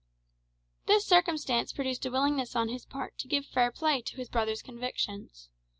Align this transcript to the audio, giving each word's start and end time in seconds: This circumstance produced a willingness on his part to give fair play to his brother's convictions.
This 0.87 1.05
circumstance 1.05 1.71
produced 1.71 2.03
a 2.07 2.09
willingness 2.09 2.55
on 2.55 2.69
his 2.69 2.87
part 2.87 3.19
to 3.19 3.27
give 3.27 3.45
fair 3.45 3.71
play 3.71 4.01
to 4.01 4.17
his 4.17 4.29
brother's 4.29 4.63
convictions. 4.63 5.47